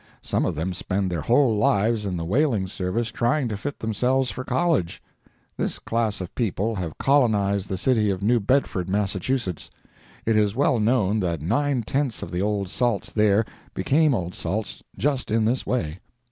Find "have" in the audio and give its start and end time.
6.77-6.97